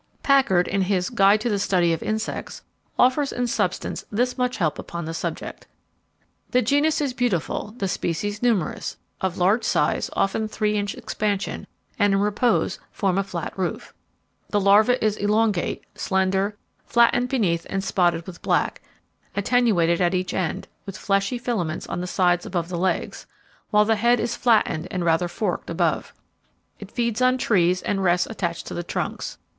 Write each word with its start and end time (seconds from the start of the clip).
Packard, 0.23 0.67
in 0.67 0.81
his 0.81 1.11
"Guide 1.11 1.39
to 1.41 1.47
the 1.47 1.59
Study 1.59 1.93
of 1.93 2.01
Insects", 2.01 2.63
offers 2.97 3.31
in 3.31 3.45
substance 3.45 4.03
this 4.11 4.35
much 4.35 4.57
help 4.57 4.79
upon 4.79 5.05
the 5.05 5.13
subject: 5.13 5.67
"The 6.49 6.63
genus 6.63 7.01
is 7.01 7.13
beautiful, 7.13 7.75
the 7.77 7.87
species 7.87 8.41
numerous, 8.41 8.97
of 9.21 9.37
large 9.37 9.63
size, 9.63 10.09
often 10.13 10.47
three 10.47 10.75
inch 10.75 10.95
expansion, 10.95 11.67
and 11.99 12.15
in 12.15 12.19
repose 12.19 12.79
form 12.91 13.19
a 13.19 13.23
flat 13.23 13.53
roof. 13.55 13.93
The 14.49 14.59
larva 14.59 15.05
is 15.05 15.17
elongate, 15.17 15.83
slender, 15.93 16.57
flattened 16.83 17.29
beneath 17.29 17.67
and 17.69 17.83
spotted 17.83 18.25
with 18.25 18.41
black, 18.41 18.81
attenuated 19.35 20.01
at 20.01 20.15
each 20.15 20.33
end, 20.33 20.67
with 20.87 20.97
fleshy 20.97 21.37
filaments 21.37 21.85
on 21.85 22.01
the 22.01 22.07
sides 22.07 22.43
above 22.47 22.69
the 22.69 22.79
legs, 22.79 23.27
while 23.69 23.85
the 23.85 23.97
head 23.97 24.19
is 24.19 24.35
flattened 24.35 24.87
and 24.89 25.05
rather 25.05 25.27
forked 25.27 25.69
above. 25.69 26.11
It 26.79 26.89
feeds 26.89 27.21
on 27.21 27.37
trees 27.37 27.83
and 27.83 28.03
rests 28.03 28.25
attached 28.27 28.65
to 28.65 28.73
the 28.73 28.81
trunks. 28.81 29.37